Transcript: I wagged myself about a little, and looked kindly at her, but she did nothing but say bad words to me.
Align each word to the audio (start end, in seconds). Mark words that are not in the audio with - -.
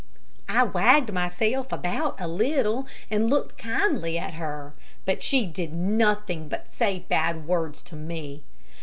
I 0.49 0.63
wagged 0.63 1.13
myself 1.13 1.71
about 1.71 2.19
a 2.19 2.27
little, 2.27 2.87
and 3.11 3.29
looked 3.29 3.59
kindly 3.59 4.17
at 4.17 4.33
her, 4.33 4.73
but 5.05 5.21
she 5.21 5.45
did 5.45 5.73
nothing 5.73 6.49
but 6.49 6.73
say 6.73 7.05
bad 7.07 7.45
words 7.47 7.83
to 7.83 7.95
me. 7.95 8.41